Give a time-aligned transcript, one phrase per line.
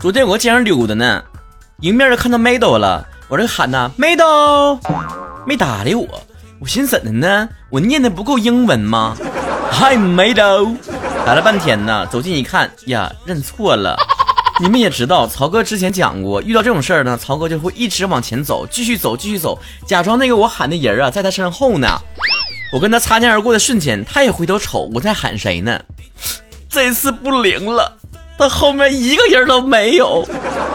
[0.00, 1.20] 昨天我街上溜达呢，
[1.80, 4.78] 迎面就看到梅豆了，我这喊呐，梅豆，
[5.44, 6.06] 没搭理我。
[6.60, 7.48] 我寻思怎的呢？
[7.68, 9.16] 我念的不够英文吗
[9.72, 10.72] ？Hi 梅豆，
[11.26, 13.96] 打了半天呢，走近一看呀，认错了。
[14.62, 21.88] 你们也知道，曹哥之前讲过，遇到这种事儿呢，曹哥就会一直往前走，继续走，继续走，假装那个我喊的人啊，在他身后呢。
[22.72, 25.80] 我跟他擦肩而过的瞬间，他也回头瞅我在喊谁呢？
[26.70, 27.97] 这次不灵了，
[28.38, 30.26] 他后面一个人都没有。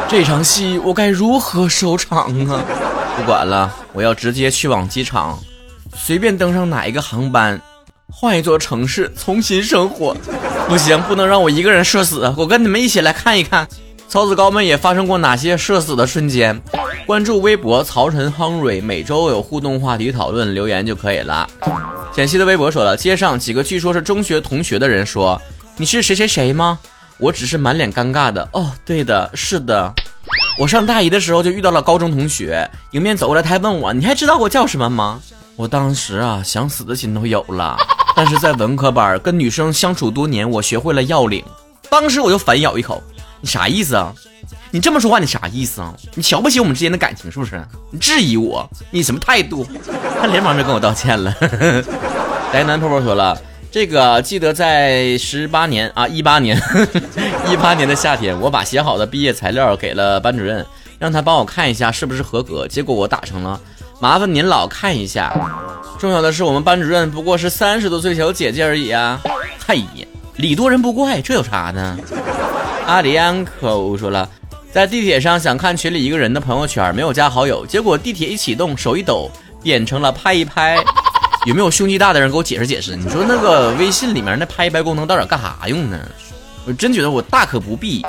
[0.10, 2.62] 这场戏我该如何收场啊？
[3.18, 5.40] 不管了，我要直接去往机场，
[5.96, 7.60] 随便登上哪一个航班，
[8.12, 10.16] 换一座城市重新生活。
[10.68, 12.32] 不行，不能让我一个人社死。
[12.38, 13.68] 我跟你们一起来看一看，
[14.08, 16.62] 曹子高们也发生过哪些社死的瞬间。
[17.06, 21.48] 关注微博曹晨亨瑞，每周有互动话题讨论，留言就可以了。
[22.12, 25.42] 简溪的微博说了，街上几个据说是中学同学的人说
[25.78, 26.80] ：“你是谁谁谁吗？”
[27.24, 28.46] 我只是满脸尴尬的。
[28.52, 29.94] 哦，对的，是的。
[30.60, 35.22] 我上大一的时候就遇到了高中同学，迎面走过来，他还问我：“你还知道我叫什么吗？”
[35.56, 37.78] 我当时啊，想死的心都有了。
[38.14, 41.42] 但是在文科班跟女生相处多年，我学会了要领。
[41.90, 43.02] 当时我就反咬一口
[43.40, 44.14] ：“你啥意思啊？”
[44.70, 45.94] 你这么说话，你啥意思啊？
[46.16, 47.64] 你瞧不起我们之间的感情是不是？
[47.90, 49.66] 你质疑我，你什么态度？
[50.20, 51.34] 他连忙就跟我道歉了。
[52.52, 53.40] 宅男泡泡说了，
[53.74, 56.56] 这个记得在十八年啊，一八年，
[57.50, 60.64] 一八年的夏天，我把写好的毕业材料给了班主任，
[61.00, 62.68] 让他帮我看一下是不是合格。
[62.68, 63.60] 结果我打成了，
[64.00, 65.34] 麻烦您老看一下。
[65.98, 69.20] 重要的是，我们班主任不过是三十多岁小姐姐而已啊。
[69.66, 71.98] 哎呀，礼多人不怪，这有啥呢？
[72.86, 74.30] 阿里安可说了。
[74.72, 79.32] 在地铁上想看群里一个人的朋友圈，没有加好友，结果地铁一启动，手一抖，
[79.64, 80.78] 变成了拍一拍。
[81.46, 82.96] 有没有胸肌大的人给我解释解释？
[82.96, 86.00] 你说那个微信里面那拍一拍功能到底干啥用呢？
[86.66, 88.02] 我真觉得我大可不必。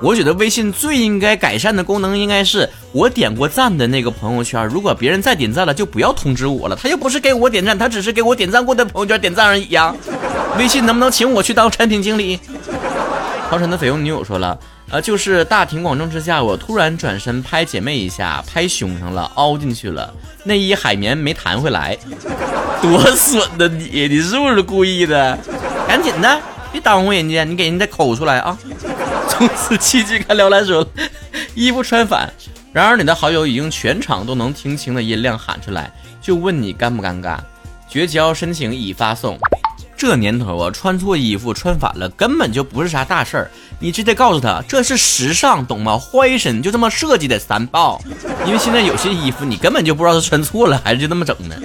[0.00, 6.76] 我觉得微信最应该改善的功能应该是我点过赞的那个朋友圈，如果别人再点赞了，就不要通知我了。
[6.76, 9.92] 他又不是给我点赞，他只是给我点赞过的朋友圈点赞而已呀。
[10.56, 12.38] 微信能不能请我去当产品经理？
[13.50, 14.56] 超神的绯红女友说了。
[14.88, 20.14] 呃，就是大庭广众之下，我突然转身拍姐妹一下，拍胸上了，凹进去了，
[20.44, 21.96] 内衣海绵没弹回来，
[22.80, 25.36] 多损的你，你是不是故意的？
[25.88, 28.56] 赶紧的，别耽误人家，你给人家抠出来啊！
[29.28, 30.86] 从此奇迹看撩来说，
[31.54, 32.32] 衣服穿反，
[32.72, 35.92] 然而你的好友已经全场都能听清的音量喊出来，
[36.22, 37.36] 就问你尴不尴尬？
[37.88, 39.36] 绝交申请已发送。
[39.96, 45.98] 这年头啊，穿错衣服穿反了根本就不是啥大事儿，你直接告诉他这是时尚，懂吗？
[45.98, 48.00] 坏身就这么设计的三炮，
[48.44, 51.56] 因为现在有些衣服你根本就不知道是穿错了还是就那么整的。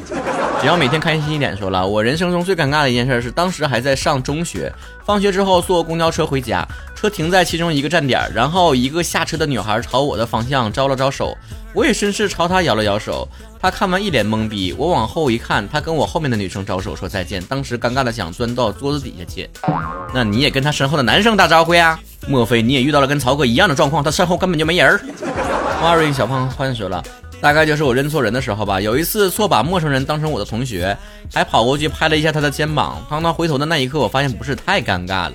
[0.61, 4.71] 只要每天开心一点，说了，我人生中最尴尬的一件事是当时还在上中学，
[5.03, 6.63] 放学之后坐公交车回家，
[6.93, 11.35] 车停在其中一个站点，然后一个下车的女孩朝我的方向招了招手，
[11.73, 13.27] 我也顺势朝她摇了摇手。
[13.59, 19.49] 她看完一脸懵逼，我往后一看，她跟我后面的女生招手说再见，当时尴尬的想钻到桌子底下去。
[20.13, 21.99] 那你也跟她身后的男生打招呼呀？
[22.27, 24.03] 莫非你也遇到了跟曹哥一样的状况？
[24.03, 24.99] 他身后根本就没人。
[25.81, 27.03] 花瑞小胖欢说了，
[27.41, 28.79] 大概就是我认错人的时候吧。
[28.79, 30.95] 有一次错把陌生人当成我的同学，
[31.33, 33.03] 还跑过去拍了一下他的肩膀。
[33.09, 35.33] 当他回头的那一刻，我发现不是太尴尬了。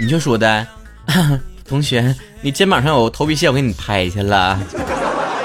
[0.00, 0.66] 你就说的，
[1.66, 4.60] 同学，你肩膀上有头皮屑，我给你拍去了。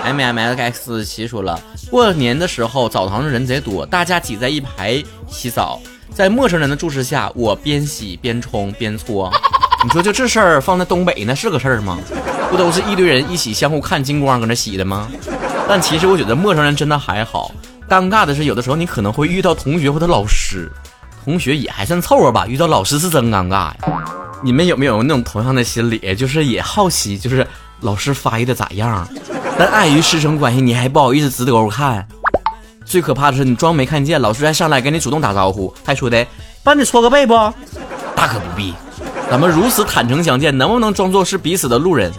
[0.03, 1.59] M M X 七说了，
[1.89, 5.79] 过年的时候澡堂子人贼多，大家挤在一排洗澡，
[6.13, 9.31] 在陌生人的注视下，我边洗边冲边搓。
[9.83, 11.99] 你说就这事儿放在东北那是个事儿吗？
[12.49, 15.09] 不都是一堆人一起相互看金光搁那洗的吗？
[15.67, 17.51] 但其实我觉得陌生人真的还好，
[17.89, 20.71] 尴尬的是有的时候你可能会遇到同学或者老师，
[21.23, 23.77] 同学也还算凑合吧，遇到老师是真尴尬呀。
[24.43, 27.45] 你们有没有那种同样的心理，就是也好奇，就是
[27.81, 29.07] 老师发育的咋样？
[29.57, 32.07] 但碍于师生关系，你还不好意思直勾看。
[32.85, 36.25] 最可怕的是，你装没看见，老师还上来跟你主动打招呼，还说的
[36.63, 37.33] 帮你搓个背不？
[38.15, 38.73] 大可不必。
[39.31, 42.11] 咱们如此坦诚相见，能不能装作是彼此的路人？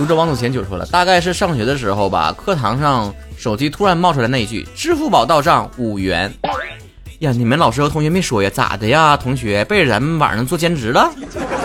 [0.00, 6.32] 读者王祖贤就说了，大概是上学的时候吧，课堂上手机突然冒出来那一句：“支付宝到账五元。”
[7.20, 8.48] 呀，你们老师和同学没说呀？
[8.48, 11.12] 咋的呀，同学背着咱们晚上做兼职了？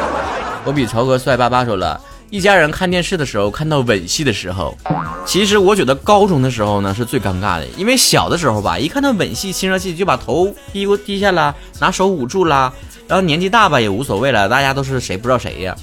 [0.66, 1.98] 我比曹哥帅巴巴说了。
[2.30, 4.78] 一家人看电视的时候，看到吻戏的时候，
[5.26, 12.74] 其实我觉得高中的时候呢是最尴尬的，因为小的时候吧，一看到吻戏、亲热戏就把头低过低下了，拿手捂住了，
[13.08, 15.74] 然后年纪大吧也无所谓了，大家都是谁不知道谁呀。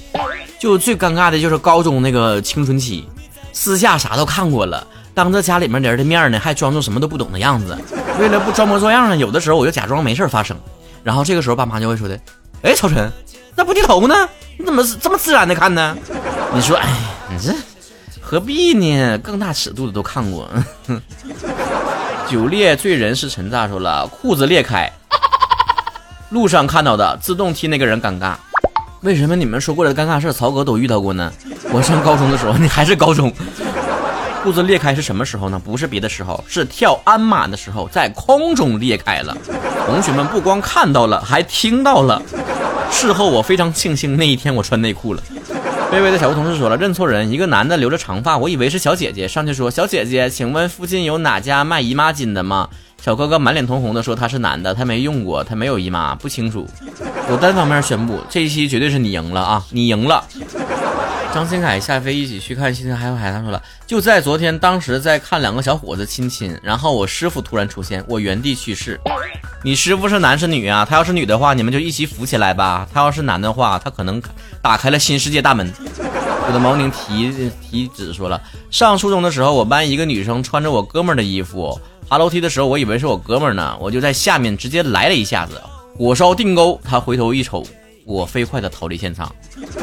[0.63, 3.05] 就最尴尬的就是高中那个青春期，
[3.51, 7.77] 私下啥都看过了，当着家里面人的面呢，还装作什么都不懂的样子。
[8.17, 10.55] 为了不装模作样呢，有的时候我就假装没事发生，
[11.03, 12.17] 然后这个时候爸妈就会说的
[12.63, 13.11] ：“哎，曹晨，
[13.57, 14.15] 那不低头呢？
[14.57, 15.97] 你怎么这么自然的看呢？”
[16.55, 16.87] 你说，哎，
[17.29, 17.53] 你这
[18.21, 19.17] 何必呢？
[19.17, 20.49] 更大尺度的都看过。
[22.31, 24.89] 酒烈醉人是陈大说了，裤子裂开，
[26.29, 28.35] 路上看到的，自动替那个人尴尬。
[29.03, 31.29] 为什么你们说过的尴尬事，曹哥都遇到过呢？
[31.73, 33.31] 我上高中的时候，你还是高中。
[34.41, 35.61] 裤子裂开是什么时候呢？
[35.61, 39.37] 不是别的时候，是跳鞍马的时候，在空中裂开了。
[39.85, 42.21] 同学们不光看到了，还听到了。
[42.89, 45.21] 事后我非常庆幸那一天我穿内裤了。
[45.93, 52.67] 微微的小吴同事说了，认错人，一个男的留着长发，我以为是小姐姐，上去说小姐姐，请问附近有哪家卖姨妈巾的吗？
[52.99, 56.67] 小哥哥满脸通红的说他是男的，他没用过，他没有姨妈，不清楚。
[57.29, 60.23] 我单方面宣布，这一期绝对是你赢了啊，你赢了。
[61.33, 68.99] 张新凯下飞一起去看《星星海海》，他说了，就在昨天，当时在看两个小伙子亲亲，然后我师傅突然出现，我原地去世。
[69.63, 70.85] 你师傅是男是女啊？
[70.87, 74.21] 他要是女的话，你们就一起扶起来吧；他要是男的话，他可能
[74.61, 75.73] 打开了新世界大门。
[76.45, 78.39] 我的毛宁提提子说了，
[78.69, 85.59] 上初中的时候，我班一个女生穿着我哥们儿的衣服，爬楼梯的时候，我以为是我哥们儿呢，我就在下面直接来了一下子，
[85.97, 86.79] 火烧定沟。
[86.83, 87.65] 他回头一瞅。
[88.05, 89.33] 我飞快的逃离现场，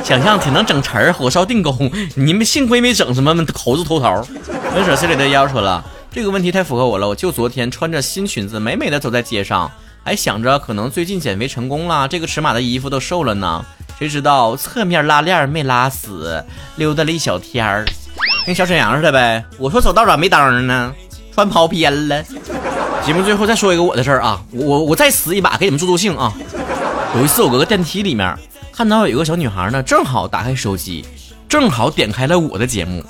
[0.04, 1.74] 想象挺能整词儿，火烧定沟。
[2.14, 4.24] 你们幸亏没整什么猴子偷桃。
[4.74, 7.08] 温舍心里的妖说了，这个问题太符合我了。
[7.08, 9.70] 我就昨天穿着新裙子，美美的走在街上，
[10.04, 13.64] 还想着可能最近减肥成功了，这个尺码的衣服都瘦了呢。
[13.98, 16.44] 谁知道侧面拉链没拉死，
[16.76, 17.84] 溜达了一小天儿，
[18.46, 19.44] 跟小沈阳似的呗。
[19.58, 20.92] 我说走道咋没灯呢？
[21.34, 22.22] 穿跑偏了。
[23.04, 26.32] 节目最后再说一个我的事儿啊，我我再死一把，给你们助助兴啊。
[27.16, 28.36] 有一次，我搁个电梯里面
[28.72, 31.04] 看到有个小女孩呢，正好打开手机，
[31.48, 33.04] 正好点开了我的节目。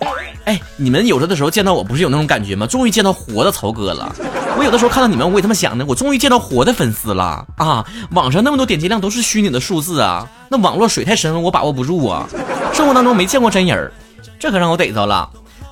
[0.44, 2.67] 哎，你们有的时候见到我不是有那种感觉吗？
[2.67, 4.14] 终于见到活的曹哥了。
[4.56, 7.87] 我有的时候看到你们，我也他妈想呢，我终于见到活的粉丝了啊！
[8.12, 12.26] 网上那么多点击量都是虚拟的数字啊，那网络水太深了，我把握不住啊。
[12.73, 13.93] 生活当中没见过真人，
[14.38, 15.29] 这可让我逮着了。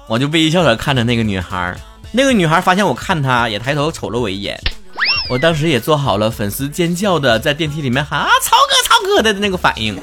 [0.06, 1.74] 我就微笑着看着那个女孩，
[2.12, 4.60] 那个女孩发现我看她，也抬头瞅了我一眼。
[5.28, 9.94] 我当时也做好了粉丝尖叫的在电梯里面喊啊曹哥曹哥的那个反应，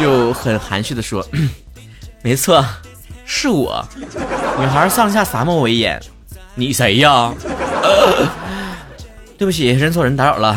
[0.00, 1.24] 就很含蓄的说，
[2.22, 2.64] 没错，
[3.26, 3.84] 是我。
[4.58, 6.00] 女孩上下撒么我一眼，
[6.54, 7.32] 你谁呀？
[9.36, 10.56] 对不起，认错人打扰了。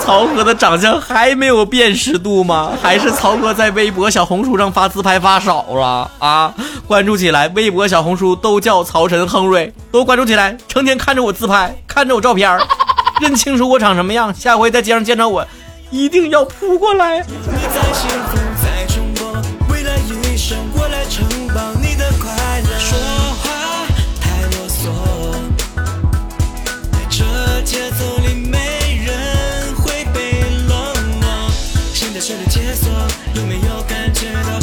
[0.00, 2.72] 曹哥的长相还没有辨识度吗？
[2.82, 6.52] 还是曹哥在微博、小红书上发自拍发少了啊？
[6.88, 12.60] 关注起来，微博、小红书都叫曹晨亨瑞，都关注起来，成天看着我自拍，看着我照片儿
[13.20, 15.46] 认清楚我长什么样，下回在街上见着我，
[15.90, 17.24] 一定要扑过来。
[33.34, 34.60] 有没有感觉到？